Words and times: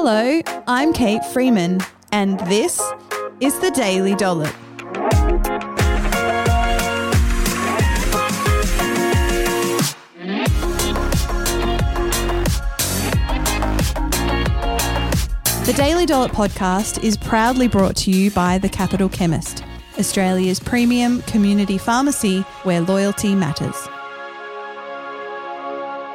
Hello, 0.00 0.40
I'm 0.68 0.92
Kate 0.92 1.24
Freeman, 1.24 1.80
and 2.12 2.38
this 2.46 2.80
is 3.40 3.58
the 3.58 3.72
Daily 3.72 4.14
Dollop. 4.14 4.54
The 15.66 15.74
Daily 15.76 16.06
Dollop 16.06 16.30
podcast 16.30 17.02
is 17.02 17.16
proudly 17.16 17.66
brought 17.66 17.96
to 17.96 18.12
you 18.12 18.30
by 18.30 18.58
The 18.58 18.68
Capital 18.68 19.08
Chemist, 19.08 19.64
Australia's 19.98 20.60
premium 20.60 21.22
community 21.22 21.76
pharmacy 21.76 22.42
where 22.62 22.82
loyalty 22.82 23.34
matters. 23.34 23.87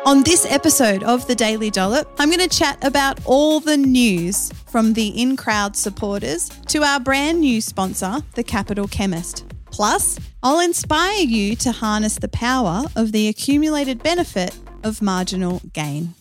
On 0.05 0.21
this 0.21 0.45
episode 0.51 1.01
of 1.03 1.25
the 1.27 1.33
Daily 1.33 1.69
Dollop, 1.69 2.09
I'm 2.19 2.27
going 2.29 2.45
to 2.45 2.49
chat 2.49 2.77
about 2.83 3.21
all 3.23 3.61
the 3.61 3.77
news 3.77 4.51
from 4.67 4.91
the 4.91 5.07
in 5.07 5.37
crowd 5.37 5.77
supporters 5.77 6.49
to 6.67 6.83
our 6.83 6.99
brand 6.99 7.39
new 7.39 7.61
sponsor, 7.61 8.17
The 8.35 8.43
Capital 8.43 8.85
Chemist. 8.85 9.45
Plus, 9.71 10.19
I'll 10.43 10.59
inspire 10.59 11.21
you 11.21 11.55
to 11.55 11.71
harness 11.71 12.15
the 12.15 12.27
power 12.27 12.83
of 12.97 13.13
the 13.13 13.29
accumulated 13.29 14.03
benefit 14.03 14.53
of 14.83 15.01
marginal 15.01 15.61
gain. 15.71 16.15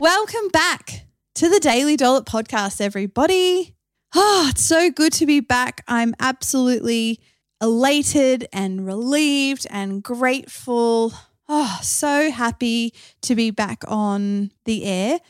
Welcome 0.00 0.48
back 0.48 1.04
to 1.34 1.50
the 1.50 1.60
Daily 1.60 1.98
Dollop 1.98 2.24
podcast, 2.24 2.80
everybody. 2.80 3.74
Oh, 4.14 4.46
it's 4.50 4.64
so 4.64 4.90
good 4.90 5.12
to 5.14 5.26
be 5.26 5.40
back. 5.40 5.84
I'm 5.86 6.14
absolutely 6.18 7.20
elated 7.62 8.48
and 8.52 8.84
relieved 8.84 9.66
and 9.70 10.02
grateful. 10.02 11.14
Oh, 11.48 11.78
so 11.80 12.30
happy 12.30 12.92
to 13.22 13.34
be 13.34 13.50
back 13.50 13.84
on 13.86 14.50
the 14.64 14.84
air. 14.84 15.20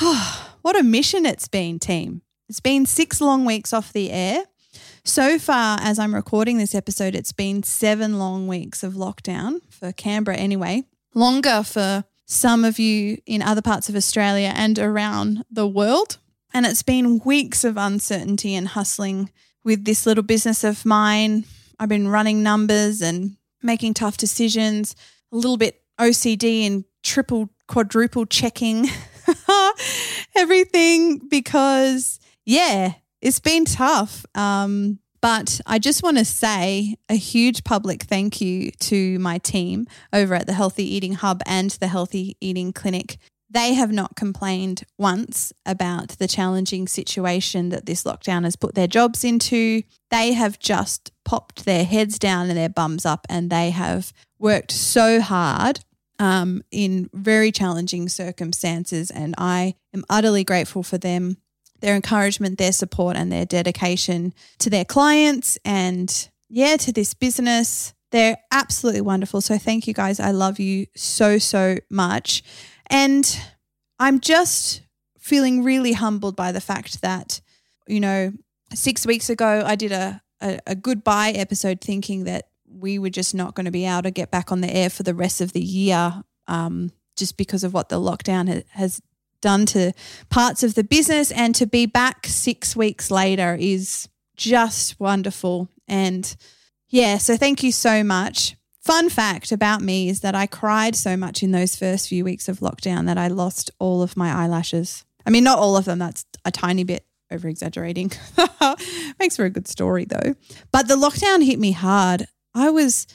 Oh, 0.00 0.54
what 0.62 0.78
a 0.78 0.82
mission 0.82 1.26
it's 1.26 1.48
been, 1.48 1.78
team. 1.78 2.22
It's 2.48 2.60
been 2.60 2.86
six 2.86 3.20
long 3.20 3.44
weeks 3.44 3.72
off 3.72 3.92
the 3.92 4.10
air. 4.10 4.44
So 5.02 5.38
far, 5.38 5.78
as 5.80 5.98
I'm 5.98 6.14
recording 6.14 6.58
this 6.58 6.74
episode, 6.74 7.14
it's 7.14 7.32
been 7.32 7.62
seven 7.62 8.18
long 8.18 8.46
weeks 8.46 8.82
of 8.82 8.94
lockdown 8.94 9.60
for 9.68 9.92
Canberra, 9.92 10.36
anyway. 10.36 10.84
Longer 11.14 11.62
for 11.64 12.04
some 12.26 12.64
of 12.64 12.78
you 12.78 13.18
in 13.26 13.42
other 13.42 13.62
parts 13.62 13.88
of 13.88 13.96
Australia 13.96 14.52
and 14.54 14.78
around 14.78 15.44
the 15.50 15.66
world. 15.66 16.18
And 16.54 16.66
it's 16.66 16.82
been 16.82 17.20
weeks 17.24 17.64
of 17.64 17.76
uncertainty 17.76 18.54
and 18.54 18.68
hustling 18.68 19.30
with 19.64 19.84
this 19.84 20.06
little 20.06 20.22
business 20.22 20.62
of 20.62 20.84
mine. 20.84 21.44
I've 21.80 21.88
been 21.88 22.08
running 22.08 22.42
numbers 22.42 23.00
and 23.00 23.38
making 23.62 23.94
tough 23.94 24.18
decisions, 24.18 24.94
a 25.32 25.36
little 25.36 25.56
bit 25.56 25.80
OCD 25.98 26.66
and 26.66 26.84
triple, 27.02 27.48
quadruple 27.68 28.26
checking 28.26 28.86
everything 30.36 31.26
because, 31.28 32.20
yeah, 32.44 32.92
it's 33.22 33.40
been 33.40 33.64
tough. 33.64 34.26
Um, 34.34 34.98
but 35.22 35.62
I 35.66 35.78
just 35.78 36.02
want 36.02 36.18
to 36.18 36.24
say 36.26 36.96
a 37.08 37.14
huge 37.14 37.64
public 37.64 38.02
thank 38.02 38.42
you 38.42 38.72
to 38.72 39.18
my 39.18 39.38
team 39.38 39.86
over 40.12 40.34
at 40.34 40.46
the 40.46 40.52
Healthy 40.52 40.84
Eating 40.84 41.14
Hub 41.14 41.40
and 41.46 41.70
the 41.70 41.88
Healthy 41.88 42.36
Eating 42.42 42.74
Clinic. 42.74 43.16
They 43.52 43.74
have 43.74 43.90
not 43.90 44.16
complained 44.16 44.84
once 44.96 45.52
about 45.66 46.10
the 46.10 46.28
challenging 46.28 46.86
situation 46.86 47.70
that 47.70 47.84
this 47.84 48.04
lockdown 48.04 48.44
has 48.44 48.54
put 48.54 48.74
their 48.74 48.86
jobs 48.86 49.24
into. 49.24 49.82
They 50.10 50.34
have 50.34 50.58
just 50.58 51.10
popped 51.30 51.64
their 51.64 51.84
heads 51.84 52.18
down 52.18 52.48
and 52.48 52.58
their 52.58 52.68
bums 52.68 53.06
up, 53.06 53.24
and 53.28 53.50
they 53.50 53.70
have 53.70 54.12
worked 54.40 54.72
so 54.72 55.20
hard 55.20 55.78
um, 56.18 56.60
in 56.72 57.08
very 57.12 57.52
challenging 57.52 58.08
circumstances. 58.08 59.12
And 59.12 59.36
I 59.38 59.76
am 59.94 60.04
utterly 60.10 60.42
grateful 60.42 60.82
for 60.82 60.98
them 60.98 61.36
their 61.78 61.94
encouragement, 61.94 62.58
their 62.58 62.72
support, 62.72 63.16
and 63.16 63.30
their 63.30 63.46
dedication 63.46 64.34
to 64.58 64.68
their 64.68 64.84
clients 64.84 65.56
and, 65.64 66.28
yeah, 66.48 66.76
to 66.78 66.90
this 66.90 67.14
business. 67.14 67.94
They're 68.10 68.38
absolutely 68.50 69.02
wonderful. 69.02 69.40
So, 69.40 69.56
thank 69.56 69.86
you 69.86 69.94
guys. 69.94 70.18
I 70.18 70.32
love 70.32 70.58
you 70.58 70.86
so, 70.96 71.38
so 71.38 71.76
much. 71.88 72.42
And 72.88 73.24
I'm 74.00 74.18
just 74.18 74.82
feeling 75.20 75.62
really 75.62 75.92
humbled 75.92 76.34
by 76.34 76.50
the 76.50 76.60
fact 76.60 77.02
that, 77.02 77.40
you 77.86 78.00
know, 78.00 78.32
six 78.74 79.06
weeks 79.06 79.30
ago, 79.30 79.62
I 79.64 79.76
did 79.76 79.92
a, 79.92 80.20
a, 80.40 80.58
a 80.66 80.74
goodbye 80.74 81.30
episode 81.30 81.80
thinking 81.80 82.24
that 82.24 82.48
we 82.66 82.98
were 82.98 83.10
just 83.10 83.34
not 83.34 83.54
going 83.54 83.64
to 83.64 83.70
be 83.70 83.86
able 83.86 84.02
to 84.02 84.10
get 84.10 84.30
back 84.30 84.52
on 84.52 84.60
the 84.60 84.72
air 84.72 84.90
for 84.90 85.02
the 85.02 85.14
rest 85.14 85.40
of 85.40 85.52
the 85.52 85.60
year 85.60 86.22
um, 86.46 86.92
just 87.16 87.36
because 87.36 87.64
of 87.64 87.74
what 87.74 87.88
the 87.88 88.00
lockdown 88.00 88.52
ha- 88.52 88.62
has 88.70 89.00
done 89.40 89.66
to 89.66 89.92
parts 90.28 90.62
of 90.62 90.74
the 90.74 90.84
business 90.84 91.30
and 91.32 91.54
to 91.54 91.66
be 91.66 91.86
back 91.86 92.26
six 92.26 92.76
weeks 92.76 93.10
later 93.10 93.56
is 93.58 94.08
just 94.36 94.98
wonderful. 95.00 95.68
And 95.88 96.34
yeah, 96.88 97.18
so 97.18 97.36
thank 97.36 97.62
you 97.62 97.72
so 97.72 98.04
much. 98.04 98.56
Fun 98.82 99.08
fact 99.10 99.52
about 99.52 99.82
me 99.82 100.08
is 100.08 100.20
that 100.20 100.34
I 100.34 100.46
cried 100.46 100.96
so 100.96 101.16
much 101.16 101.42
in 101.42 101.52
those 101.52 101.76
first 101.76 102.08
few 102.08 102.24
weeks 102.24 102.48
of 102.48 102.60
lockdown 102.60 103.06
that 103.06 103.18
I 103.18 103.28
lost 103.28 103.70
all 103.78 104.02
of 104.02 104.16
my 104.16 104.32
eyelashes. 104.32 105.04
I 105.26 105.30
mean, 105.30 105.44
not 105.44 105.58
all 105.58 105.76
of 105.76 105.84
them, 105.84 105.98
that's 105.98 106.24
a 106.44 106.50
tiny 106.50 106.84
bit 106.84 107.04
over 107.30 107.48
exaggerating. 107.48 108.10
Makes 109.18 109.36
for 109.36 109.44
a 109.44 109.50
good 109.50 109.68
story 109.68 110.04
though. 110.04 110.34
But 110.72 110.88
the 110.88 110.96
lockdown 110.96 111.44
hit 111.44 111.58
me 111.58 111.72
hard. 111.72 112.26
I 112.54 112.70
was 112.70 113.06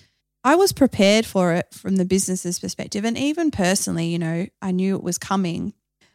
I 0.43 0.55
was 0.55 0.73
prepared 0.73 1.25
for 1.25 1.53
it 1.53 1.67
from 1.73 1.95
the 1.95 2.05
business's 2.05 2.59
perspective 2.59 3.03
and 3.03 3.17
even 3.17 3.49
personally, 3.49 4.07
you 4.07 4.19
know, 4.19 4.45
I 4.61 4.71
knew 4.71 4.95
it 4.95 5.03
was 5.03 5.17
coming, 5.17 5.73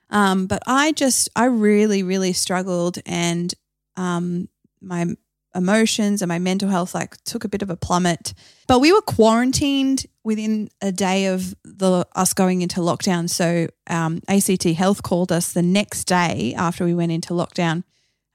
um, 0.08 0.46
but 0.46 0.62
I 0.68 0.92
just, 0.92 1.28
I 1.34 1.46
really, 1.46 2.04
really 2.04 2.32
struggled 2.32 2.98
and 3.04 3.52
um, 3.96 4.48
my 4.80 5.06
emotions 5.54 6.22
and 6.22 6.28
my 6.28 6.38
mental 6.38 6.68
health 6.68 6.94
like 6.94 7.22
took 7.24 7.44
a 7.44 7.48
bit 7.48 7.62
of 7.62 7.70
a 7.70 7.76
plummet. 7.76 8.34
But 8.66 8.80
we 8.80 8.92
were 8.92 9.00
quarantined 9.02 10.06
within 10.22 10.68
a 10.80 10.92
day 10.92 11.26
of 11.26 11.54
the 11.64 12.06
us 12.14 12.32
going 12.34 12.62
into 12.62 12.80
lockdown. 12.80 13.28
So 13.28 13.68
um, 13.88 14.20
ACT 14.28 14.64
Health 14.64 15.02
called 15.02 15.32
us 15.32 15.52
the 15.52 15.62
next 15.62 16.04
day 16.04 16.54
after 16.56 16.84
we 16.84 16.94
went 16.94 17.12
into 17.12 17.34
lockdown. 17.34 17.84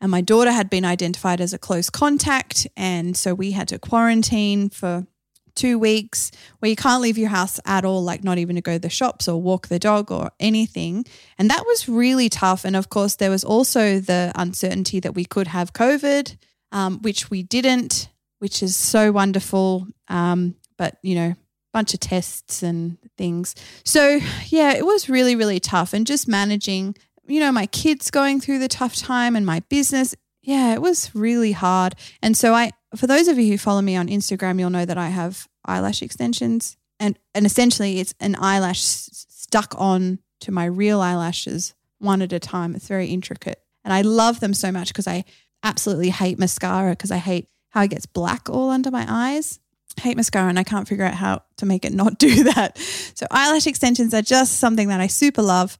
And 0.02 0.12
my 0.12 0.22
daughter 0.22 0.52
had 0.52 0.70
been 0.70 0.86
identified 0.86 1.40
as 1.40 1.54
a 1.54 1.58
close 1.58 1.90
contact. 1.90 2.68
And 2.76 3.16
so 3.16 3.34
we 3.34 3.52
had 3.52 3.70
to 3.70 3.80
quarantine 3.80 4.70
for 4.70 5.08
two 5.56 5.80
weeks 5.80 6.32
where 6.60 6.70
you 6.70 6.76
can't 6.76 7.02
leave 7.02 7.18
your 7.18 7.30
house 7.30 7.60
at 7.66 7.86
all, 7.86 8.04
like 8.04 8.24
not 8.24 8.38
even 8.38 8.56
to 8.56 8.62
go 8.62 8.74
to 8.74 8.80
the 8.80 8.90
shops 8.90 9.28
or 9.28 9.42
walk 9.42 9.68
the 9.68 9.80
dog 9.80 10.12
or 10.12 10.32
anything. 10.40 11.06
And 11.38 11.50
that 11.50 11.66
was 11.66 11.88
really 11.90 12.30
tough. 12.30 12.66
And 12.66 12.76
of 12.76 12.90
course, 12.90 13.16
there 13.16 13.32
was 13.32 13.44
also 13.44 14.00
the 14.00 14.32
uncertainty 14.36 15.00
that 15.00 15.16
we 15.16 15.26
could 15.26 15.48
have 15.48 15.74
COVID, 15.74 16.38
um, 16.72 17.02
which 17.02 17.30
we 17.30 17.44
didn't, 17.44 18.10
which 18.40 18.62
is 18.62 18.76
so 18.76 19.12
wonderful. 19.12 19.88
Um, 20.08 20.56
but, 20.78 20.98
you 21.02 21.16
know, 21.16 21.36
bunch 21.74 21.94
of 21.94 22.00
tests 22.00 22.64
and 22.64 22.98
things. 23.18 23.56
So, 23.84 24.20
yeah, 24.48 24.74
it 24.74 24.86
was 24.86 25.10
really, 25.10 25.36
really 25.36 25.60
tough. 25.60 25.94
And 25.94 26.08
just 26.08 26.28
managing, 26.28 26.96
you 27.28 27.40
know, 27.40 27.52
my 27.52 27.66
kids 27.66 28.12
going 28.12 28.40
through 28.40 28.60
the 28.60 28.68
tough 28.68 28.96
time 28.96 29.36
and 29.36 29.46
my 29.46 29.62
business. 29.70 30.16
Yeah, 30.42 30.74
it 30.74 30.82
was 30.82 31.14
really 31.16 31.54
hard. 31.54 31.96
And 32.22 32.38
so 32.38 32.54
I, 32.54 32.72
for 32.96 33.08
those 33.08 33.28
of 33.28 33.38
you 33.38 33.52
who 33.52 33.58
follow 33.58 33.82
me 33.82 33.96
on 33.96 34.08
Instagram, 34.08 34.60
you'll 34.60 34.70
know 34.70 34.86
that 34.86 34.98
I 34.98 35.10
have 35.10 35.48
eyelash 35.66 36.02
extensions, 36.02 36.78
and 37.00 37.18
and 37.34 37.46
essentially 37.46 38.00
it's 38.00 38.14
an 38.20 38.36
eyelash 38.40 38.80
stuck 38.82 39.74
on 39.78 40.20
to 40.42 40.52
my 40.52 40.66
real 40.66 41.02
eyelashes 41.02 41.74
one 42.00 42.22
at 42.22 42.32
a 42.32 42.40
time. 42.40 42.76
It's 42.76 42.88
very 42.88 43.08
intricate, 43.08 43.60
and 43.84 43.94
I 43.94 44.02
love 44.02 44.40
them 44.40 44.54
so 44.54 44.72
much 44.72 44.90
because 44.90 45.08
I 45.08 45.26
absolutely 45.66 46.10
hate 46.10 46.40
mascara 46.40 46.92
because 46.92 47.12
I 47.12 47.18
hate 47.18 47.50
how 47.72 47.82
it 47.82 47.90
gets 47.90 48.06
black 48.06 48.50
all 48.50 48.70
under 48.70 48.92
my 48.92 49.06
eyes. 49.08 49.60
I 49.98 50.02
hate 50.02 50.18
mascara 50.18 50.48
and 50.48 50.60
I 50.60 50.64
can't 50.64 50.88
figure 50.88 51.06
out 51.06 51.14
how 51.14 51.44
to 51.58 51.66
make 51.66 51.84
it 51.84 51.94
not 51.94 52.20
do 52.20 52.46
that. 52.46 52.78
So 52.78 53.26
eyelash 53.32 53.68
extensions 53.68 54.14
are 54.14 54.22
just 54.22 54.60
something 54.60 54.88
that 54.90 55.02
I 55.02 55.08
super 55.08 55.42
love. 55.42 55.78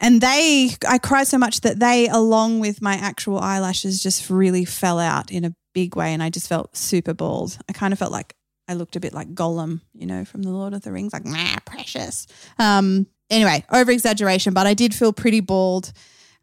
And 0.00 0.20
they, 0.20 0.70
I 0.88 0.98
cried 0.98 1.26
so 1.26 1.38
much 1.38 1.62
that 1.62 1.80
they, 1.80 2.08
along 2.08 2.60
with 2.60 2.80
my 2.80 2.94
actual 2.94 3.38
eyelashes, 3.40 4.00
just 4.00 4.30
really 4.30 4.64
fell 4.64 4.98
out 5.00 5.32
in 5.32 5.44
a 5.44 5.54
big 5.74 5.96
way. 5.96 6.12
And 6.12 6.22
I 6.22 6.30
just 6.30 6.48
felt 6.48 6.76
super 6.76 7.14
bald. 7.14 7.58
I 7.68 7.72
kind 7.72 7.92
of 7.92 7.98
felt 7.98 8.12
like 8.12 8.34
I 8.68 8.74
looked 8.74 8.94
a 8.94 9.00
bit 9.00 9.12
like 9.12 9.34
Gollum, 9.34 9.80
you 9.94 10.06
know, 10.06 10.24
from 10.24 10.42
the 10.42 10.50
Lord 10.50 10.72
of 10.72 10.82
the 10.82 10.92
Rings, 10.92 11.12
like, 11.12 11.24
nah, 11.24 11.56
precious. 11.64 12.26
Um, 12.58 13.06
anyway, 13.30 13.64
over 13.72 13.90
exaggeration, 13.90 14.54
but 14.54 14.66
I 14.68 14.74
did 14.74 14.94
feel 14.94 15.12
pretty 15.12 15.40
bald. 15.40 15.92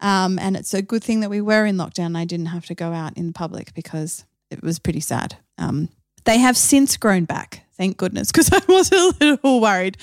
Um, 0.01 0.37
and 0.39 0.55
it's 0.55 0.73
a 0.73 0.81
good 0.81 1.03
thing 1.03 1.21
that 1.21 1.29
we 1.29 1.41
were 1.41 1.65
in 1.65 1.77
lockdown. 1.77 2.07
and 2.07 2.17
I 2.17 2.25
didn't 2.25 2.47
have 2.47 2.65
to 2.67 2.75
go 2.75 2.91
out 2.91 3.17
in 3.17 3.33
public 3.33 3.73
because 3.73 4.25
it 4.51 4.61
was 4.61 4.79
pretty 4.79 4.99
sad. 4.99 5.37
Um, 5.57 5.89
they 6.25 6.39
have 6.39 6.57
since 6.57 6.97
grown 6.97 7.25
back, 7.25 7.65
thank 7.77 7.97
goodness, 7.97 8.31
because 8.31 8.51
I 8.51 8.61
was 8.67 8.91
a 8.91 9.13
little 9.19 9.61
worried 9.61 9.97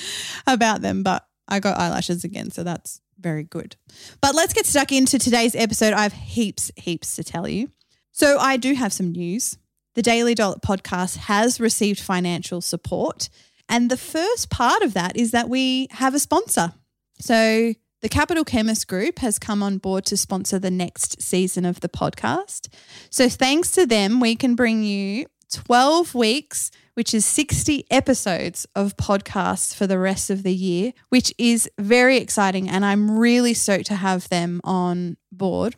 about 0.46 0.80
them, 0.80 1.02
but 1.02 1.26
I 1.48 1.60
got 1.60 1.78
eyelashes 1.78 2.24
again. 2.24 2.50
So 2.50 2.62
that's 2.62 3.00
very 3.18 3.44
good. 3.44 3.76
But 4.20 4.34
let's 4.34 4.52
get 4.52 4.66
stuck 4.66 4.92
into 4.92 5.18
today's 5.18 5.54
episode. 5.54 5.92
I 5.92 6.02
have 6.02 6.12
heaps, 6.12 6.70
heaps 6.76 7.16
to 7.16 7.24
tell 7.24 7.46
you. 7.46 7.70
So 8.10 8.38
I 8.38 8.56
do 8.56 8.74
have 8.74 8.92
some 8.92 9.12
news. 9.12 9.58
The 9.94 10.02
Daily 10.02 10.34
Dollop 10.34 10.62
podcast 10.62 11.16
has 11.18 11.60
received 11.60 12.00
financial 12.00 12.60
support 12.60 13.28
And 13.68 13.90
the 13.90 13.96
first 13.96 14.50
part 14.50 14.82
of 14.82 14.94
that 14.94 15.16
is 15.16 15.30
that 15.30 15.48
we 15.48 15.88
have 15.92 16.14
a 16.14 16.18
sponsor. 16.18 16.74
So 17.20 17.74
the 18.02 18.08
Capital 18.08 18.44
Chemist 18.44 18.88
Group 18.88 19.20
has 19.20 19.38
come 19.38 19.62
on 19.62 19.78
board 19.78 20.04
to 20.06 20.16
sponsor 20.16 20.58
the 20.58 20.72
next 20.72 21.22
season 21.22 21.64
of 21.64 21.80
the 21.80 21.88
podcast. 21.88 22.68
So 23.10 23.28
thanks 23.28 23.70
to 23.72 23.86
them, 23.86 24.18
we 24.18 24.34
can 24.34 24.56
bring 24.56 24.82
you 24.82 25.26
12 25.52 26.12
weeks, 26.14 26.72
which 26.94 27.14
is 27.14 27.24
60 27.24 27.86
episodes 27.92 28.66
of 28.74 28.96
podcasts 28.96 29.72
for 29.74 29.86
the 29.86 30.00
rest 30.00 30.30
of 30.30 30.42
the 30.42 30.52
year, 30.52 30.92
which 31.10 31.32
is 31.38 31.70
very 31.78 32.16
exciting. 32.16 32.68
And 32.68 32.84
I'm 32.84 33.18
really 33.18 33.54
stoked 33.54 33.86
to 33.86 33.94
have 33.94 34.28
them 34.28 34.60
on 34.64 35.16
board. 35.30 35.76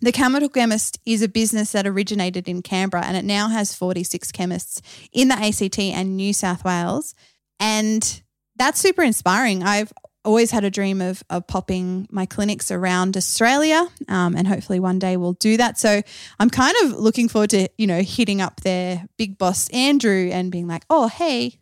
The 0.00 0.12
Chemical 0.12 0.48
Chemist 0.48 0.98
is 1.04 1.22
a 1.22 1.28
business 1.28 1.72
that 1.72 1.86
originated 1.86 2.48
in 2.48 2.62
Canberra 2.62 3.04
and 3.04 3.16
it 3.16 3.24
now 3.24 3.48
has 3.48 3.74
46 3.74 4.32
chemists 4.32 4.80
in 5.12 5.28
the 5.28 5.34
ACT 5.34 5.78
and 5.78 6.16
New 6.16 6.32
South 6.32 6.64
Wales. 6.64 7.14
And 7.60 8.22
that's 8.56 8.80
super 8.80 9.02
inspiring. 9.02 9.64
I've 9.64 9.92
always 10.28 10.50
had 10.50 10.62
a 10.62 10.70
dream 10.70 11.00
of, 11.00 11.24
of 11.30 11.46
popping 11.46 12.06
my 12.10 12.26
clinics 12.26 12.70
around 12.70 13.16
Australia, 13.16 13.88
um, 14.08 14.36
and 14.36 14.46
hopefully 14.46 14.78
one 14.78 14.98
day 14.98 15.16
we'll 15.16 15.32
do 15.32 15.56
that. 15.56 15.78
So 15.78 16.02
I'm 16.38 16.50
kind 16.50 16.76
of 16.82 16.92
looking 16.92 17.28
forward 17.30 17.48
to 17.50 17.68
you 17.78 17.86
know 17.86 18.02
hitting 18.02 18.42
up 18.42 18.60
their 18.60 19.08
big 19.16 19.38
boss 19.38 19.70
Andrew 19.70 20.28
and 20.30 20.52
being 20.52 20.68
like, 20.68 20.84
oh 20.90 21.08
hey, 21.08 21.58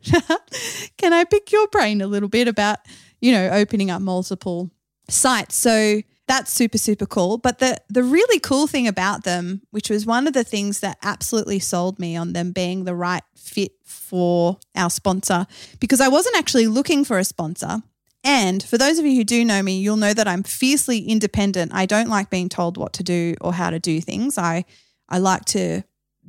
can 0.98 1.12
I 1.12 1.22
pick 1.22 1.52
your 1.52 1.68
brain 1.68 2.00
a 2.00 2.08
little 2.08 2.28
bit 2.28 2.48
about 2.48 2.80
you 3.20 3.30
know 3.30 3.50
opening 3.50 3.88
up 3.88 4.02
multiple 4.02 4.72
sites? 5.08 5.54
So 5.54 6.02
that's 6.26 6.52
super 6.52 6.78
super 6.78 7.06
cool. 7.06 7.38
But 7.38 7.60
the 7.60 7.80
the 7.88 8.02
really 8.02 8.40
cool 8.40 8.66
thing 8.66 8.88
about 8.88 9.22
them, 9.22 9.62
which 9.70 9.90
was 9.90 10.04
one 10.04 10.26
of 10.26 10.32
the 10.32 10.42
things 10.44 10.80
that 10.80 10.98
absolutely 11.04 11.60
sold 11.60 12.00
me 12.00 12.16
on 12.16 12.32
them 12.32 12.50
being 12.50 12.82
the 12.82 12.96
right 12.96 13.22
fit 13.36 13.74
for 13.84 14.58
our 14.74 14.90
sponsor, 14.90 15.46
because 15.78 16.00
I 16.00 16.08
wasn't 16.08 16.36
actually 16.36 16.66
looking 16.66 17.04
for 17.04 17.20
a 17.20 17.24
sponsor. 17.24 17.84
And 18.24 18.62
for 18.62 18.76
those 18.76 18.98
of 18.98 19.04
you 19.04 19.14
who 19.14 19.24
do 19.24 19.44
know 19.44 19.62
me, 19.62 19.78
you'll 19.78 19.96
know 19.96 20.14
that 20.14 20.26
I'm 20.26 20.42
fiercely 20.42 20.98
independent. 20.98 21.72
I 21.72 21.86
don't 21.86 22.08
like 22.08 22.28
being 22.28 22.48
told 22.48 22.76
what 22.76 22.92
to 22.94 23.02
do 23.02 23.34
or 23.40 23.52
how 23.52 23.70
to 23.70 23.78
do 23.78 24.00
things. 24.00 24.36
I 24.36 24.64
I 25.08 25.18
like 25.18 25.44
to 25.46 25.84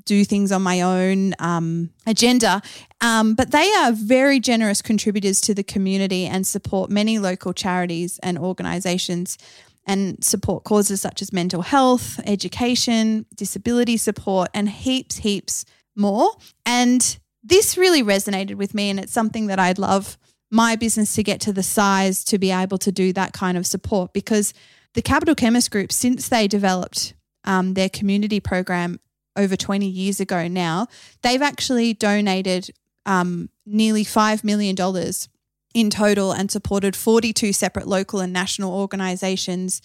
do 0.05 0.23
things 0.23 0.51
on 0.51 0.61
my 0.61 0.81
own 0.81 1.33
um, 1.39 1.89
agenda. 2.05 2.61
Um, 3.01 3.35
but 3.35 3.51
they 3.51 3.71
are 3.73 3.91
very 3.91 4.39
generous 4.39 4.81
contributors 4.81 5.41
to 5.41 5.53
the 5.53 5.63
community 5.63 6.25
and 6.25 6.47
support 6.47 6.89
many 6.89 7.19
local 7.19 7.53
charities 7.53 8.19
and 8.23 8.37
organisations 8.37 9.37
and 9.85 10.23
support 10.23 10.63
causes 10.65 11.01
such 11.01 11.21
as 11.21 11.31
mental 11.31 11.61
health, 11.61 12.19
education, 12.25 13.25
disability 13.35 13.97
support, 13.97 14.49
and 14.53 14.69
heaps, 14.69 15.17
heaps 15.17 15.65
more. 15.95 16.31
And 16.65 17.17
this 17.43 17.77
really 17.77 18.03
resonated 18.03 18.55
with 18.55 18.73
me, 18.73 18.89
and 18.89 18.99
it's 18.99 19.13
something 19.13 19.47
that 19.47 19.59
I'd 19.59 19.79
love 19.79 20.17
my 20.49 20.75
business 20.75 21.13
to 21.15 21.23
get 21.23 21.41
to 21.41 21.53
the 21.53 21.63
size 21.63 22.23
to 22.25 22.37
be 22.37 22.51
able 22.51 22.77
to 22.77 22.91
do 22.91 23.11
that 23.13 23.33
kind 23.33 23.57
of 23.57 23.65
support 23.65 24.13
because 24.13 24.53
the 24.93 25.01
Capital 25.01 25.35
Chemist 25.35 25.71
Group, 25.71 25.91
since 25.91 26.29
they 26.29 26.47
developed 26.47 27.13
um, 27.43 27.73
their 27.73 27.89
community 27.89 28.39
program 28.39 28.99
over 29.35 29.55
20 29.55 29.85
years 29.85 30.19
ago 30.19 30.47
now, 30.47 30.87
they've 31.21 31.41
actually 31.41 31.93
donated 31.93 32.71
um, 33.05 33.49
nearly 33.65 34.03
$5 34.03 34.43
million 34.43 34.75
in 35.73 35.89
total 35.89 36.31
and 36.31 36.49
supported 36.49 36.95
42 36.95 37.53
separate 37.53 37.87
local 37.87 38.19
and 38.19 38.33
national 38.33 38.73
organizations, 38.73 39.81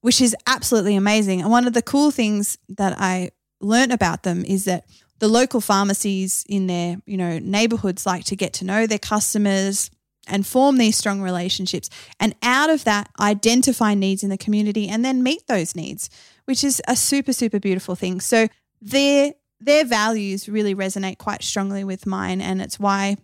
which 0.00 0.20
is 0.20 0.34
absolutely 0.46 0.96
amazing. 0.96 1.40
And 1.40 1.50
one 1.50 1.66
of 1.66 1.74
the 1.74 1.82
cool 1.82 2.10
things 2.10 2.58
that 2.68 2.94
I 2.98 3.30
learned 3.60 3.92
about 3.92 4.22
them 4.22 4.44
is 4.44 4.64
that 4.64 4.84
the 5.20 5.28
local 5.28 5.60
pharmacies 5.60 6.44
in 6.48 6.66
their, 6.66 6.96
you 7.06 7.16
know, 7.16 7.38
neighborhoods 7.38 8.06
like 8.06 8.24
to 8.24 8.36
get 8.36 8.52
to 8.54 8.64
know 8.64 8.86
their 8.86 8.98
customers, 8.98 9.90
and 10.28 10.46
form 10.46 10.78
these 10.78 10.96
strong 10.96 11.20
relationships. 11.20 11.90
And 12.20 12.34
out 12.42 12.70
of 12.70 12.84
that, 12.84 13.10
identify 13.20 13.94
needs 13.94 14.22
in 14.22 14.30
the 14.30 14.38
community 14.38 14.88
and 14.88 15.04
then 15.04 15.22
meet 15.22 15.46
those 15.46 15.74
needs, 15.74 16.10
which 16.44 16.62
is 16.62 16.80
a 16.86 16.96
super, 16.96 17.32
super 17.32 17.58
beautiful 17.58 17.94
thing. 17.94 18.20
So 18.20 18.48
their 18.80 19.34
their 19.60 19.84
values 19.84 20.48
really 20.48 20.74
resonate 20.74 21.18
quite 21.18 21.42
strongly 21.42 21.82
with 21.82 22.06
mine, 22.06 22.40
and 22.40 22.62
it's 22.62 22.78
why 22.78 23.16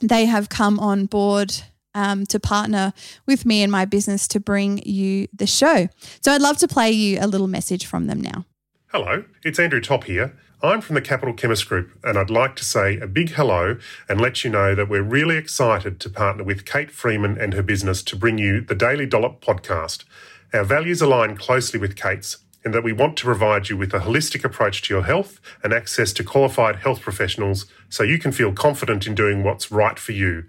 they 0.00 0.24
have 0.24 0.48
come 0.48 0.80
on 0.80 1.06
board 1.06 1.54
um, 1.94 2.26
to 2.26 2.40
partner 2.40 2.92
with 3.24 3.46
me 3.46 3.62
and 3.62 3.72
my 3.72 3.84
business 3.84 4.28
to 4.28 4.40
bring 4.40 4.78
you 4.84 5.28
the 5.32 5.46
show. 5.46 5.88
So 6.20 6.32
I'd 6.32 6.42
love 6.42 6.58
to 6.58 6.68
play 6.68 6.90
you 6.90 7.18
a 7.20 7.26
little 7.26 7.46
message 7.46 7.86
from 7.86 8.06
them 8.06 8.20
now. 8.20 8.44
Hello, 8.88 9.24
it's 9.44 9.58
Andrew 9.58 9.80
Topp 9.80 10.04
here. 10.04 10.36
I'm 10.62 10.80
from 10.80 10.94
the 10.94 11.02
Capital 11.02 11.34
Chemist 11.34 11.68
Group, 11.68 11.90
and 12.02 12.16
I'd 12.16 12.30
like 12.30 12.56
to 12.56 12.64
say 12.64 12.98
a 12.98 13.06
big 13.06 13.32
hello 13.32 13.76
and 14.08 14.18
let 14.18 14.42
you 14.42 14.48
know 14.48 14.74
that 14.74 14.88
we're 14.88 15.02
really 15.02 15.36
excited 15.36 16.00
to 16.00 16.08
partner 16.08 16.44
with 16.44 16.64
Kate 16.64 16.90
Freeman 16.90 17.36
and 17.38 17.52
her 17.52 17.62
business 17.62 18.02
to 18.04 18.16
bring 18.16 18.38
you 18.38 18.62
the 18.62 18.74
Daily 18.74 19.04
Dollop 19.04 19.44
podcast. 19.44 20.04
Our 20.54 20.64
values 20.64 21.02
align 21.02 21.36
closely 21.36 21.78
with 21.78 21.94
Kate's, 21.94 22.38
in 22.64 22.72
that 22.72 22.82
we 22.82 22.94
want 22.94 23.18
to 23.18 23.24
provide 23.24 23.68
you 23.68 23.76
with 23.76 23.92
a 23.92 23.98
holistic 23.98 24.44
approach 24.44 24.80
to 24.82 24.94
your 24.94 25.04
health 25.04 25.40
and 25.62 25.74
access 25.74 26.14
to 26.14 26.24
qualified 26.24 26.76
health 26.76 27.02
professionals 27.02 27.66
so 27.90 28.02
you 28.02 28.18
can 28.18 28.32
feel 28.32 28.52
confident 28.52 29.06
in 29.06 29.14
doing 29.14 29.44
what's 29.44 29.70
right 29.70 29.98
for 29.98 30.12
you. 30.12 30.44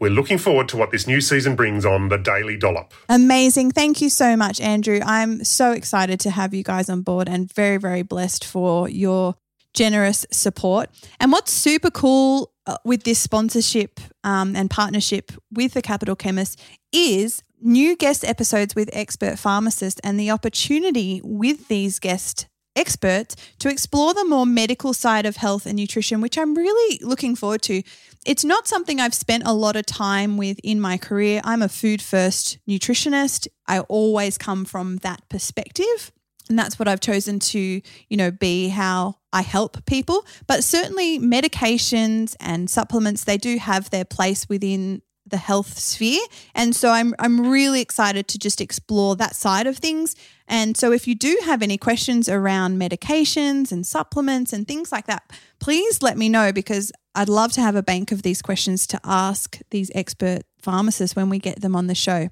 We're 0.00 0.10
looking 0.10 0.38
forward 0.38 0.68
to 0.70 0.76
what 0.76 0.90
this 0.90 1.06
new 1.06 1.20
season 1.20 1.54
brings 1.54 1.86
on 1.86 2.08
the 2.08 2.18
Daily 2.18 2.56
Dollop. 2.56 2.92
Amazing. 3.08 3.70
Thank 3.70 4.02
you 4.02 4.10
so 4.10 4.36
much, 4.36 4.60
Andrew. 4.60 4.98
I'm 5.04 5.44
so 5.44 5.70
excited 5.70 6.18
to 6.20 6.30
have 6.30 6.52
you 6.52 6.64
guys 6.64 6.90
on 6.90 7.02
board 7.02 7.28
and 7.28 7.50
very, 7.52 7.76
very 7.76 8.02
blessed 8.02 8.44
for 8.44 8.88
your 8.88 9.36
generous 9.74 10.26
support. 10.30 10.90
And 11.20 11.32
what's 11.32 11.52
super 11.52 11.90
cool 11.90 12.52
uh, 12.66 12.76
with 12.84 13.04
this 13.04 13.18
sponsorship 13.18 14.00
um, 14.24 14.54
and 14.54 14.70
partnership 14.70 15.32
with 15.50 15.74
the 15.74 15.82
Capital 15.82 16.16
Chemist 16.16 16.60
is 16.92 17.42
new 17.60 17.96
guest 17.96 18.24
episodes 18.24 18.74
with 18.74 18.90
expert 18.92 19.38
pharmacists 19.38 20.00
and 20.04 20.18
the 20.18 20.30
opportunity 20.30 21.20
with 21.24 21.68
these 21.68 21.98
guest 21.98 22.48
experts 22.74 23.36
to 23.58 23.68
explore 23.68 24.14
the 24.14 24.24
more 24.24 24.46
medical 24.46 24.92
side 24.92 25.26
of 25.26 25.36
health 25.36 25.66
and 25.66 25.76
nutrition, 25.76 26.20
which 26.20 26.38
I'm 26.38 26.54
really 26.54 26.98
looking 27.02 27.36
forward 27.36 27.62
to. 27.62 27.82
It's 28.24 28.44
not 28.44 28.66
something 28.66 29.00
I've 29.00 29.14
spent 29.14 29.42
a 29.46 29.52
lot 29.52 29.76
of 29.76 29.86
time 29.86 30.36
with 30.36 30.58
in 30.62 30.80
my 30.80 30.96
career. 30.96 31.40
I'm 31.44 31.62
a 31.62 31.68
food 31.68 32.00
first 32.00 32.58
nutritionist. 32.68 33.48
I 33.66 33.80
always 33.80 34.38
come 34.38 34.64
from 34.64 34.98
that 34.98 35.28
perspective. 35.28 36.12
And 36.48 36.58
that's 36.58 36.78
what 36.78 36.88
I've 36.88 37.00
chosen 37.00 37.38
to, 37.38 37.58
you 37.58 38.16
know, 38.16 38.30
be 38.30 38.68
how 38.68 39.16
I 39.32 39.42
help 39.42 39.84
people. 39.86 40.26
But 40.46 40.64
certainly 40.64 41.18
medications 41.18 42.36
and 42.40 42.68
supplements, 42.68 43.24
they 43.24 43.38
do 43.38 43.58
have 43.58 43.90
their 43.90 44.04
place 44.04 44.48
within 44.48 45.02
the 45.26 45.36
health 45.36 45.78
sphere. 45.78 46.20
And 46.54 46.74
so 46.74 46.90
I'm 46.90 47.14
I'm 47.18 47.48
really 47.48 47.80
excited 47.80 48.28
to 48.28 48.38
just 48.38 48.60
explore 48.60 49.16
that 49.16 49.34
side 49.36 49.66
of 49.66 49.78
things. 49.78 50.14
And 50.48 50.76
so 50.76 50.92
if 50.92 51.06
you 51.06 51.14
do 51.14 51.38
have 51.44 51.62
any 51.62 51.78
questions 51.78 52.28
around 52.28 52.78
medications 52.80 53.72
and 53.72 53.86
supplements 53.86 54.52
and 54.52 54.66
things 54.66 54.92
like 54.92 55.06
that, 55.06 55.22
please 55.60 56.02
let 56.02 56.18
me 56.18 56.28
know 56.28 56.52
because 56.52 56.92
I'd 57.14 57.28
love 57.28 57.52
to 57.52 57.60
have 57.60 57.76
a 57.76 57.82
bank 57.82 58.12
of 58.12 58.22
these 58.22 58.42
questions 58.42 58.86
to 58.88 59.00
ask 59.04 59.58
these 59.70 59.90
expert 59.94 60.42
pharmacists 60.60 61.16
when 61.16 61.28
we 61.28 61.38
get 61.38 61.60
them 61.60 61.76
on 61.76 61.86
the 61.86 61.94
show. 61.94 62.28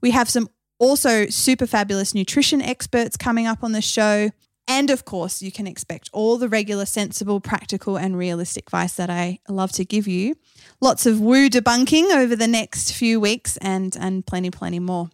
We 0.00 0.12
have 0.12 0.28
some 0.30 0.48
also, 0.78 1.26
super 1.26 1.66
fabulous 1.66 2.14
nutrition 2.14 2.62
experts 2.62 3.16
coming 3.16 3.46
up 3.46 3.64
on 3.64 3.72
the 3.72 3.82
show. 3.82 4.30
And 4.68 4.90
of 4.90 5.04
course, 5.04 5.40
you 5.40 5.50
can 5.50 5.66
expect 5.66 6.10
all 6.12 6.36
the 6.36 6.48
regular, 6.48 6.84
sensible, 6.84 7.40
practical, 7.40 7.96
and 7.96 8.16
realistic 8.16 8.66
advice 8.66 8.94
that 8.94 9.08
I 9.08 9.38
love 9.48 9.72
to 9.72 9.84
give 9.84 10.06
you. 10.06 10.36
Lots 10.80 11.06
of 11.06 11.20
woo 11.20 11.48
debunking 11.48 12.14
over 12.14 12.36
the 12.36 12.46
next 12.46 12.92
few 12.92 13.18
weeks 13.18 13.56
and, 13.58 13.96
and 13.98 14.26
plenty, 14.26 14.50
plenty 14.50 14.78
more. 14.78 15.10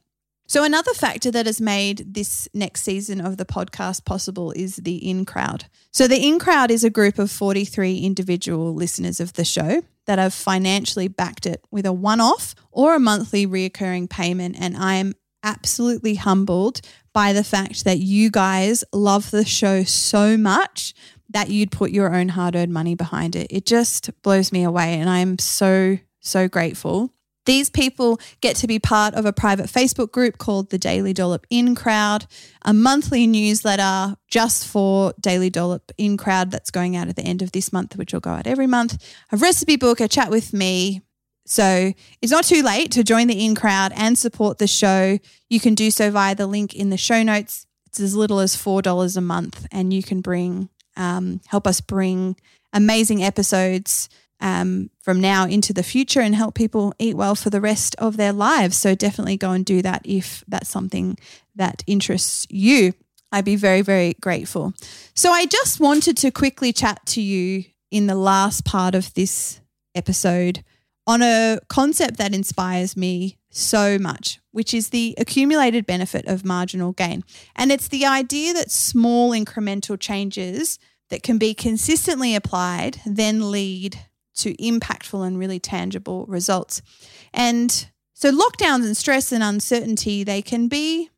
So, 0.46 0.62
another 0.62 0.92
factor 0.92 1.30
that 1.30 1.46
has 1.46 1.60
made 1.60 2.14
this 2.14 2.48
next 2.52 2.82
season 2.82 3.20
of 3.20 3.38
the 3.38 3.46
podcast 3.46 4.04
possible 4.04 4.50
is 4.52 4.76
the 4.76 4.96
in 4.96 5.24
crowd. 5.24 5.64
So, 5.90 6.06
the 6.06 6.22
in 6.22 6.38
crowd 6.38 6.70
is 6.70 6.84
a 6.84 6.90
group 6.90 7.18
of 7.18 7.30
43 7.30 7.98
individual 7.98 8.74
listeners 8.74 9.20
of 9.20 9.32
the 9.32 9.44
show 9.44 9.82
that 10.06 10.18
have 10.18 10.34
financially 10.34 11.08
backed 11.08 11.46
it 11.46 11.64
with 11.70 11.86
a 11.86 11.92
one 11.94 12.20
off 12.20 12.54
or 12.70 12.94
a 12.94 13.00
monthly 13.00 13.46
reoccurring 13.46 14.10
payment. 14.10 14.56
And 14.58 14.76
I 14.76 14.96
am 14.96 15.14
absolutely 15.44 16.16
humbled 16.16 16.80
by 17.12 17.32
the 17.32 17.44
fact 17.44 17.84
that 17.84 17.98
you 17.98 18.30
guys 18.30 18.82
love 18.92 19.30
the 19.30 19.44
show 19.44 19.84
so 19.84 20.36
much 20.36 20.94
that 21.28 21.50
you'd 21.50 21.70
put 21.70 21.90
your 21.90 22.14
own 22.14 22.30
hard 22.30 22.56
earned 22.56 22.72
money 22.72 22.94
behind 22.94 23.36
it. 23.36 23.46
It 23.50 23.66
just 23.66 24.10
blows 24.22 24.50
me 24.50 24.64
away. 24.64 24.94
And 24.94 25.08
I'm 25.08 25.38
so, 25.38 25.98
so 26.20 26.48
grateful. 26.48 27.12
These 27.46 27.68
people 27.68 28.20
get 28.40 28.56
to 28.56 28.66
be 28.66 28.78
part 28.78 29.14
of 29.14 29.26
a 29.26 29.32
private 29.32 29.66
Facebook 29.66 30.10
group 30.12 30.38
called 30.38 30.70
the 30.70 30.78
Daily 30.78 31.12
Dollop 31.12 31.46
In 31.50 31.74
Crowd, 31.74 32.26
a 32.62 32.72
monthly 32.72 33.26
newsletter 33.26 34.16
just 34.28 34.66
for 34.66 35.12
Daily 35.20 35.50
Dollop 35.50 35.92
In 35.98 36.16
Crowd 36.16 36.50
that's 36.50 36.70
going 36.70 36.96
out 36.96 37.08
at 37.08 37.16
the 37.16 37.22
end 37.22 37.42
of 37.42 37.52
this 37.52 37.72
month, 37.72 37.96
which 37.96 38.14
will 38.14 38.20
go 38.20 38.30
out 38.30 38.46
every 38.46 38.66
month, 38.66 39.14
a 39.30 39.36
recipe 39.36 39.76
book, 39.76 40.00
a 40.00 40.08
chat 40.08 40.30
with 40.30 40.54
me, 40.54 41.02
so 41.46 41.92
it's 42.22 42.32
not 42.32 42.44
too 42.44 42.62
late 42.62 42.90
to 42.92 43.04
join 43.04 43.26
the 43.26 43.44
in 43.44 43.54
crowd 43.54 43.92
and 43.94 44.18
support 44.18 44.58
the 44.58 44.66
show. 44.66 45.18
You 45.48 45.60
can 45.60 45.74
do 45.74 45.90
so 45.90 46.10
via 46.10 46.34
the 46.34 46.46
link 46.46 46.74
in 46.74 46.90
the 46.90 46.96
show 46.96 47.22
notes. 47.22 47.66
It's 47.86 48.00
as 48.00 48.16
little 48.16 48.40
as 48.40 48.56
$4 48.56 49.16
a 49.16 49.20
month, 49.20 49.66
and 49.70 49.92
you 49.92 50.02
can 50.02 50.20
bring, 50.20 50.68
um, 50.96 51.40
help 51.46 51.66
us 51.66 51.80
bring 51.80 52.36
amazing 52.72 53.22
episodes 53.22 54.08
um, 54.40 54.90
from 55.00 55.20
now 55.20 55.46
into 55.46 55.72
the 55.72 55.82
future 55.82 56.20
and 56.20 56.34
help 56.34 56.54
people 56.54 56.92
eat 56.98 57.16
well 57.16 57.34
for 57.34 57.50
the 57.50 57.60
rest 57.60 57.94
of 57.96 58.16
their 58.16 58.32
lives. 58.32 58.76
So 58.76 58.94
definitely 58.94 59.36
go 59.36 59.52
and 59.52 59.64
do 59.64 59.80
that 59.82 60.02
if 60.04 60.44
that's 60.48 60.68
something 60.68 61.18
that 61.54 61.84
interests 61.86 62.46
you. 62.50 62.94
I'd 63.30 63.44
be 63.44 63.56
very, 63.56 63.82
very 63.82 64.14
grateful. 64.20 64.74
So 65.14 65.30
I 65.30 65.46
just 65.46 65.78
wanted 65.78 66.16
to 66.18 66.30
quickly 66.30 66.72
chat 66.72 67.04
to 67.06 67.20
you 67.20 67.64
in 67.90 68.06
the 68.06 68.14
last 68.14 68.64
part 68.64 68.94
of 68.94 69.12
this 69.14 69.60
episode 69.94 70.64
on 71.06 71.22
a 71.22 71.58
concept 71.68 72.16
that 72.16 72.34
inspires 72.34 72.96
me 72.96 73.38
so 73.50 73.98
much, 73.98 74.40
which 74.52 74.74
is 74.74 74.88
the 74.88 75.14
accumulated 75.18 75.86
benefit 75.86 76.26
of 76.26 76.44
marginal 76.44 76.92
gain. 76.92 77.22
And 77.54 77.70
it's 77.70 77.88
the 77.88 78.06
idea 78.06 78.52
that 78.54 78.70
small 78.70 79.30
incremental 79.32 79.98
changes 79.98 80.78
that 81.10 81.22
can 81.22 81.38
be 81.38 81.54
consistently 81.54 82.34
applied 82.34 83.00
then 83.06 83.50
lead 83.50 83.98
to 84.36 84.54
impactful 84.54 85.24
and 85.24 85.38
really 85.38 85.60
tangible 85.60 86.26
results. 86.26 86.82
And 87.32 87.88
so 88.14 88.32
lockdowns 88.32 88.84
and 88.84 88.96
stress 88.96 89.30
and 89.30 89.42
uncertainty, 89.42 90.24
they 90.24 90.42
can 90.42 90.68
be 90.68 91.10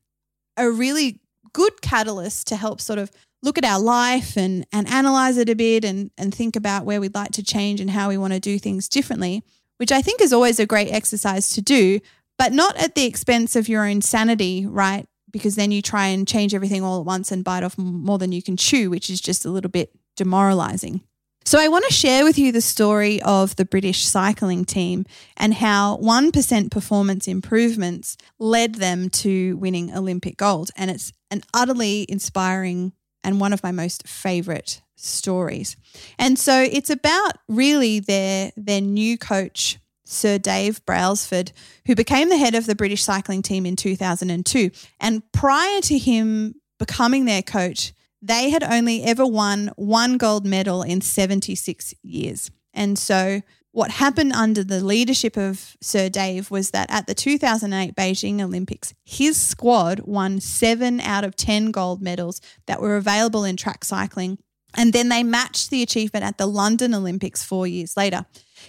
a 0.57 0.71
really 0.71 1.21
good 1.53 1.81
catalyst 1.81 2.49
to 2.49 2.57
help 2.57 2.81
sort 2.81 2.99
of 2.99 3.11
look 3.43 3.57
at 3.57 3.65
our 3.65 3.81
life 3.81 4.37
and 4.37 4.67
and 4.73 4.89
analyze 4.89 5.39
it 5.39 5.49
a 5.49 5.55
bit 5.55 5.85
and 5.85 6.11
and 6.19 6.35
think 6.35 6.57
about 6.57 6.85
where 6.85 7.01
we'd 7.01 7.15
like 7.15 7.33
to 7.33 7.43
change 7.43 7.81
and 7.81 7.91
how 7.91 8.09
we 8.09 8.19
want 8.19 8.33
to 8.33 8.41
do 8.41 8.59
things 8.59 8.89
differently, 8.89 9.43
which 9.79 9.93
I 9.93 10.03
think 10.03 10.21
is 10.21 10.33
always 10.33 10.59
a 10.59 10.67
great 10.67 10.91
exercise 10.91 11.51
to 11.51 11.63
do, 11.63 12.01
but 12.39 12.53
not 12.53 12.77
at 12.77 12.95
the 12.95 13.07
expense 13.07 13.57
of 13.57 13.69
your 13.69 13.87
own 13.87 14.03
sanity, 14.03 14.67
right? 14.67 15.07
Because 15.31 15.57
then 15.57 15.71
you 15.71 15.83
try 15.83 16.07
and 16.07 16.27
change 16.27 16.55
everything 16.55 16.83
all 16.83 17.01
at 17.01 17.07
once 17.07 17.33
and 17.33 17.45
bite 17.45 17.63
off 17.63 17.77
more 17.79 18.19
than 18.19 18.33
you 18.33 18.43
can 18.43 18.57
chew, 18.57 18.91
which 18.91 19.11
is 19.11 19.21
just 19.21 19.45
a 19.45 19.51
little 19.51 19.71
bit 19.71 19.91
demoralizing. 20.17 21.03
So, 21.45 21.61
I 21.61 21.69
want 21.69 21.85
to 21.85 21.93
share 21.93 22.25
with 22.25 22.39
you 22.39 22.51
the 22.51 22.61
story 22.61 23.23
of 23.23 23.55
the 23.55 23.65
British 23.65 24.05
cycling 24.05 24.65
team 24.65 25.05
and 25.37 25.55
how 25.55 25.97
1% 25.99 26.71
performance 26.73 27.29
improvements 27.29 28.17
led 28.41 28.77
them 28.77 29.11
to 29.11 29.57
winning 29.57 29.95
Olympic 29.95 30.37
gold. 30.37 30.71
And 30.77 30.91
it's 30.91 31.13
an 31.31 31.43
utterly 31.55 32.05
inspiring 32.09 32.95
and 33.23 33.41
one 33.41 33.53
of 33.53 33.63
my 33.63 33.71
most 33.71 34.09
favorite 34.09 34.83
stories. 34.97 35.77
And 36.19 36.39
so, 36.39 36.61
it's 36.61 36.91
about 36.91 37.33
really 37.49 38.01
their, 38.01 38.53
their 38.57 38.81
new 38.81 39.17
coach, 39.17 39.79
Sir 40.05 40.39
Dave 40.39 40.85
Brailsford, 40.87 41.53
who 41.87 41.95
became 41.95 42.29
the 42.29 42.39
head 42.39 42.55
of 42.55 42.67
the 42.67 42.75
British 42.75 43.03
cycling 43.03 43.43
team 43.43 43.67
in 43.67 43.77
2002. 43.77 44.71
And 45.01 45.23
prior 45.33 45.81
to 45.83 45.99
him 45.99 46.57
becoming 46.79 47.25
their 47.25 47.43
coach, 47.43 47.93
they 48.23 48.51
had 48.51 48.63
only 48.63 49.05
ever 49.05 49.27
won 49.27 49.71
one 49.77 50.17
gold 50.17 50.47
medal 50.47 50.83
in 50.83 51.01
76 51.01 51.95
years. 52.03 52.51
And 52.73 52.99
so, 52.99 53.43
what 53.73 53.91
happened 53.91 54.33
under 54.33 54.65
the 54.65 54.83
leadership 54.83 55.37
of 55.37 55.77
Sir 55.83 56.09
Dave 56.09 56.51
was 56.51 56.71
that 56.71 56.91
at 56.91 57.07
the 57.07 57.15
2008 57.15 57.95
Beijing 57.95 58.41
Olympics, 58.41 58.95
his 59.05 59.37
squad 59.39 60.01
won 60.01 60.41
seven 60.41 60.99
out 61.01 61.25
of 61.25 61.37
10 61.37 61.73
gold 61.73 62.01
medals 62.01 62.41
that 62.67 62.81
were 62.81 62.97
available 62.97 63.45
in 63.45 63.55
track 63.55 63.85
cycling. 63.85 64.39
And 64.75 64.93
then 64.93 65.09
they 65.09 65.23
matched 65.23 65.71
the 65.71 65.83
achievement 65.83 66.25
at 66.25 66.39
the 66.39 66.47
London 66.47 66.95
Olympics 66.95 67.43
four 67.43 67.67
years 67.67 67.97
later. 67.97 68.27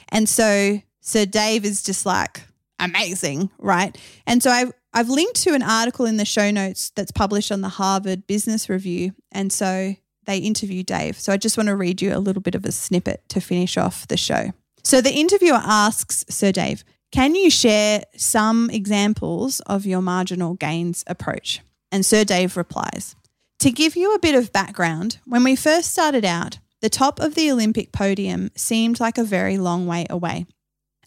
And 0.09 0.29
so, 0.29 0.81
Sir 1.01 1.25
Dave 1.25 1.65
is 1.65 1.83
just 1.83 2.05
like, 2.05 2.41
amazing, 2.79 3.49
right? 3.57 3.97
And 4.25 4.41
so 4.41 4.51
I've, 4.51 4.71
I've 4.93 5.09
linked 5.09 5.41
to 5.43 5.53
an 5.53 5.63
article 5.63 6.05
in 6.05 6.17
the 6.17 6.25
show 6.25 6.51
notes 6.51 6.91
that's 6.95 7.11
published 7.11 7.51
on 7.51 7.61
the 7.61 7.69
Harvard 7.69 8.27
Business 8.27 8.69
Review. 8.69 9.13
And 9.31 9.51
so 9.51 9.95
they 10.25 10.37
interviewed 10.37 10.85
Dave. 10.85 11.19
So 11.19 11.33
I 11.33 11.37
just 11.37 11.57
want 11.57 11.67
to 11.67 11.75
read 11.75 12.01
you 12.01 12.15
a 12.15 12.19
little 12.19 12.41
bit 12.41 12.55
of 12.55 12.65
a 12.65 12.71
snippet 12.71 13.27
to 13.29 13.41
finish 13.41 13.77
off 13.77 14.07
the 14.07 14.17
show. 14.17 14.51
So 14.83 15.01
the 15.01 15.13
interviewer 15.13 15.61
asks 15.61 16.23
Sir 16.29 16.51
Dave, 16.51 16.83
can 17.11 17.35
you 17.35 17.49
share 17.49 18.03
some 18.15 18.69
examples 18.69 19.59
of 19.61 19.85
your 19.85 20.01
marginal 20.01 20.53
gains 20.55 21.03
approach? 21.07 21.61
And 21.91 22.05
Sir 22.05 22.23
Dave 22.25 22.57
replies, 22.57 23.15
To 23.61 23.71
give 23.71 23.95
you 23.95 24.13
a 24.13 24.19
bit 24.19 24.35
of 24.35 24.53
background, 24.53 25.17
when 25.25 25.43
we 25.43 25.55
first 25.55 25.89
started 25.89 26.23
out, 26.23 26.59
the 26.81 26.89
top 26.89 27.19
of 27.19 27.33
the 27.33 27.51
Olympic 27.51 27.91
podium 27.91 28.51
seemed 28.55 28.99
like 28.99 29.17
a 29.17 29.23
very 29.23 29.57
long 29.57 29.87
way 29.87 30.05
away. 30.11 30.45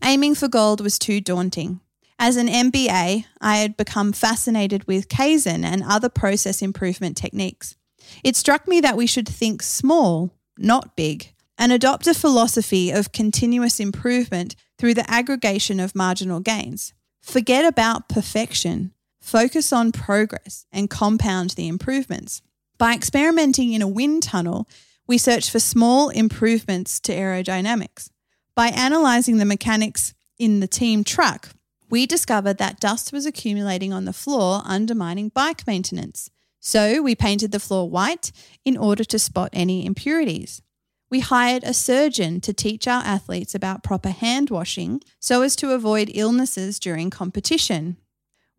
Aiming 0.02 0.34
for 0.34 0.48
gold 0.48 0.80
was 0.80 0.98
too 0.98 1.20
daunting. 1.20 1.80
As 2.18 2.36
an 2.36 2.48
MBA, 2.48 3.24
I 3.40 3.56
had 3.56 3.76
become 3.76 4.12
fascinated 4.12 4.84
with 4.88 5.08
Kaizen 5.08 5.64
and 5.64 5.84
other 5.84 6.08
process 6.08 6.60
improvement 6.60 7.16
techniques. 7.16 7.76
It 8.24 8.34
struck 8.34 8.66
me 8.66 8.80
that 8.80 8.96
we 8.96 9.06
should 9.06 9.28
think 9.28 9.62
small, 9.62 10.34
not 10.58 10.96
big, 10.96 11.32
and 11.56 11.70
adopt 11.70 12.08
a 12.08 12.14
philosophy 12.14 12.90
of 12.90 13.12
continuous 13.12 13.78
improvement 13.78 14.56
through 14.76 14.94
the 14.94 15.08
aggregation 15.08 15.78
of 15.78 15.94
marginal 15.94 16.40
gains. 16.40 16.94
Forget 17.22 17.64
about 17.64 18.08
perfection, 18.08 18.92
focus 19.20 19.72
on 19.72 19.92
progress, 19.92 20.66
and 20.72 20.90
compound 20.90 21.50
the 21.50 21.68
improvements. 21.68 22.42
By 22.78 22.94
experimenting 22.94 23.72
in 23.72 23.82
a 23.82 23.88
wind 23.88 24.22
tunnel, 24.22 24.68
we 25.06 25.18
search 25.18 25.50
for 25.50 25.60
small 25.60 26.08
improvements 26.08 27.00
to 27.00 27.12
aerodynamics. 27.12 28.10
By 28.54 28.68
analysing 28.68 29.36
the 29.36 29.44
mechanics 29.44 30.14
in 30.38 30.60
the 30.60 30.66
team 30.66 31.04
truck, 31.04 31.50
we 31.90 32.06
discovered 32.06 32.58
that 32.58 32.80
dust 32.80 33.12
was 33.12 33.26
accumulating 33.26 33.92
on 33.92 34.04
the 34.04 34.12
floor, 34.12 34.62
undermining 34.64 35.28
bike 35.28 35.66
maintenance. 35.66 36.30
So 36.60 37.02
we 37.02 37.14
painted 37.14 37.52
the 37.52 37.60
floor 37.60 37.88
white 37.88 38.32
in 38.64 38.76
order 38.76 39.02
to 39.04 39.18
spot 39.18 39.50
any 39.52 39.84
impurities. 39.84 40.62
We 41.10 41.20
hired 41.20 41.64
a 41.64 41.74
surgeon 41.74 42.40
to 42.42 42.52
teach 42.52 42.86
our 42.86 43.02
athletes 43.02 43.54
about 43.54 43.82
proper 43.82 44.10
hand 44.10 44.48
washing 44.48 45.00
so 45.18 45.42
as 45.42 45.56
to 45.56 45.72
avoid 45.72 46.10
illnesses 46.14 46.78
during 46.78 47.10
competition. 47.10 47.96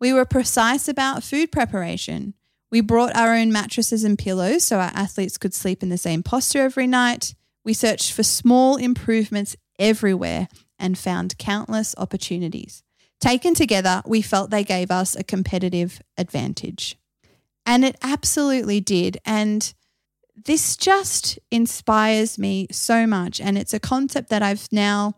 We 0.01 0.11
were 0.13 0.25
precise 0.25 0.87
about 0.87 1.23
food 1.23 1.51
preparation. 1.51 2.33
We 2.71 2.81
brought 2.81 3.15
our 3.15 3.35
own 3.35 3.51
mattresses 3.51 4.03
and 4.03 4.17
pillows 4.17 4.63
so 4.63 4.79
our 4.79 4.91
athletes 4.95 5.37
could 5.37 5.53
sleep 5.53 5.83
in 5.83 5.89
the 5.89 5.97
same 5.97 6.23
posture 6.23 6.63
every 6.63 6.87
night. 6.87 7.35
We 7.63 7.73
searched 7.73 8.11
for 8.11 8.23
small 8.23 8.77
improvements 8.77 9.55
everywhere 9.77 10.47
and 10.79 10.97
found 10.97 11.37
countless 11.37 11.93
opportunities. 11.99 12.81
Taken 13.19 13.53
together, 13.53 14.01
we 14.03 14.23
felt 14.23 14.49
they 14.49 14.63
gave 14.63 14.89
us 14.89 15.15
a 15.15 15.23
competitive 15.23 16.01
advantage. 16.17 16.97
And 17.67 17.85
it 17.85 17.95
absolutely 18.01 18.81
did. 18.81 19.19
And 19.23 19.71
this 20.35 20.75
just 20.75 21.37
inspires 21.51 22.39
me 22.39 22.65
so 22.71 23.05
much. 23.05 23.39
And 23.39 23.55
it's 23.55 23.75
a 23.75 23.79
concept 23.79 24.29
that 24.29 24.41
I've 24.41 24.67
now, 24.71 25.13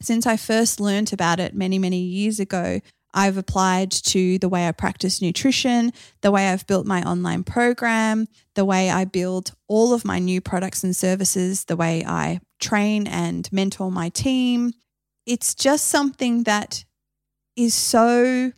since 0.00 0.28
I 0.28 0.36
first 0.36 0.78
learned 0.78 1.12
about 1.12 1.40
it 1.40 1.56
many, 1.56 1.80
many 1.80 1.98
years 1.98 2.38
ago, 2.38 2.80
I've 3.14 3.36
applied 3.36 3.90
to 3.90 4.38
the 4.38 4.48
way 4.48 4.68
I 4.68 4.72
practice 4.72 5.22
nutrition, 5.22 5.92
the 6.20 6.30
way 6.30 6.48
I've 6.48 6.66
built 6.66 6.86
my 6.86 7.02
online 7.02 7.42
program, 7.42 8.26
the 8.54 8.64
way 8.64 8.90
I 8.90 9.04
build 9.04 9.52
all 9.66 9.94
of 9.94 10.04
my 10.04 10.18
new 10.18 10.40
products 10.40 10.84
and 10.84 10.94
services, 10.94 11.64
the 11.64 11.76
way 11.76 12.04
I 12.06 12.40
train 12.60 13.06
and 13.06 13.50
mentor 13.52 13.90
my 13.90 14.08
team. 14.10 14.72
It's 15.26 15.54
just 15.54 15.88
something 15.88 16.44
that 16.44 16.84
is 17.56 17.74
so 17.74 18.52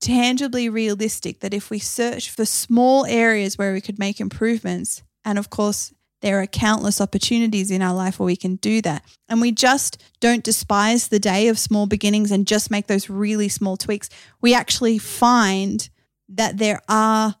tangibly 0.00 0.68
realistic 0.68 1.40
that 1.40 1.54
if 1.54 1.70
we 1.70 1.78
search 1.78 2.30
for 2.30 2.44
small 2.44 3.06
areas 3.06 3.56
where 3.56 3.72
we 3.72 3.80
could 3.80 3.98
make 3.98 4.20
improvements, 4.20 5.02
and 5.24 5.38
of 5.38 5.48
course, 5.48 5.92
there 6.22 6.40
are 6.40 6.46
countless 6.46 7.00
opportunities 7.00 7.70
in 7.70 7.82
our 7.82 7.94
life 7.94 8.18
where 8.18 8.26
we 8.26 8.36
can 8.36 8.56
do 8.56 8.80
that. 8.82 9.04
And 9.28 9.40
we 9.40 9.52
just 9.52 10.02
don't 10.20 10.42
despise 10.42 11.08
the 11.08 11.18
day 11.18 11.48
of 11.48 11.58
small 11.58 11.86
beginnings 11.86 12.30
and 12.30 12.46
just 12.46 12.70
make 12.70 12.86
those 12.86 13.10
really 13.10 13.48
small 13.48 13.76
tweaks. 13.76 14.08
We 14.40 14.54
actually 14.54 14.98
find 14.98 15.88
that 16.28 16.58
there 16.58 16.80
are 16.88 17.34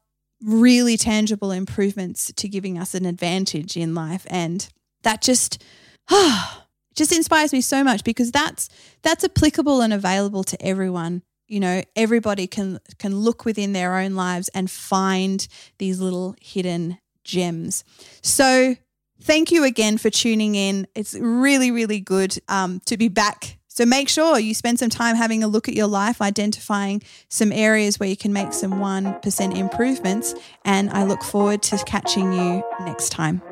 really 0.44 0.96
tangible 0.96 1.52
improvements 1.52 2.32
to 2.34 2.48
giving 2.48 2.76
us 2.76 2.94
an 2.94 3.06
advantage 3.06 3.76
in 3.76 3.94
life. 3.94 4.26
And 4.28 4.68
that 5.02 5.22
just, 5.22 5.62
ah, 6.10 6.66
just 6.94 7.12
inspires 7.12 7.52
me 7.52 7.60
so 7.60 7.82
much 7.82 8.04
because 8.04 8.30
that's 8.30 8.68
that's 9.02 9.24
applicable 9.24 9.80
and 9.80 9.92
available 9.92 10.44
to 10.44 10.60
everyone 10.60 11.22
you 11.48 11.58
know 11.58 11.82
everybody 11.96 12.46
can 12.46 12.78
can 12.98 13.16
look 13.16 13.44
within 13.44 13.72
their 13.72 13.96
own 13.96 14.14
lives 14.14 14.48
and 14.54 14.70
find 14.70 15.48
these 15.78 16.00
little 16.00 16.34
hidden 16.40 16.98
gems 17.24 17.84
so 18.22 18.76
thank 19.20 19.50
you 19.50 19.64
again 19.64 19.98
for 19.98 20.10
tuning 20.10 20.54
in 20.54 20.86
it's 20.94 21.14
really 21.14 21.70
really 21.70 22.00
good 22.00 22.36
um, 22.48 22.80
to 22.86 22.96
be 22.96 23.08
back 23.08 23.58
so 23.68 23.86
make 23.86 24.08
sure 24.08 24.38
you 24.38 24.52
spend 24.52 24.78
some 24.78 24.90
time 24.90 25.16
having 25.16 25.42
a 25.42 25.48
look 25.48 25.68
at 25.68 25.74
your 25.74 25.86
life 25.86 26.20
identifying 26.20 27.02
some 27.28 27.52
areas 27.52 27.98
where 27.98 28.08
you 28.08 28.16
can 28.16 28.32
make 28.32 28.52
some 28.52 28.72
1% 28.72 29.56
improvements 29.56 30.34
and 30.64 30.90
i 30.90 31.04
look 31.04 31.22
forward 31.22 31.62
to 31.62 31.76
catching 31.84 32.32
you 32.32 32.62
next 32.80 33.10
time 33.10 33.42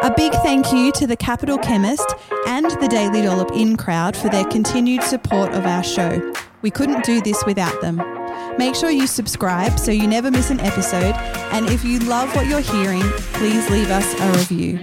a 0.00 0.14
big 0.14 0.32
thank 0.32 0.72
you 0.72 0.92
to 0.92 1.08
the 1.08 1.16
Capital 1.16 1.58
Chemist 1.58 2.14
and 2.46 2.66
the 2.80 2.86
Daily 2.86 3.20
Dollop 3.20 3.50
In 3.50 3.76
crowd 3.76 4.16
for 4.16 4.28
their 4.28 4.44
continued 4.44 5.02
support 5.02 5.52
of 5.54 5.66
our 5.66 5.82
show. 5.82 6.32
We 6.62 6.70
couldn't 6.70 7.04
do 7.04 7.20
this 7.20 7.42
without 7.44 7.80
them. 7.80 8.17
Make 8.58 8.74
sure 8.74 8.90
you 8.90 9.06
subscribe 9.06 9.78
so 9.78 9.92
you 9.92 10.08
never 10.08 10.30
miss 10.32 10.50
an 10.50 10.58
episode. 10.58 11.14
And 11.52 11.66
if 11.70 11.84
you 11.84 12.00
love 12.00 12.34
what 12.34 12.46
you're 12.46 12.58
hearing, 12.58 13.02
please 13.34 13.70
leave 13.70 13.90
us 13.90 14.14
a 14.20 14.32
review. 14.32 14.78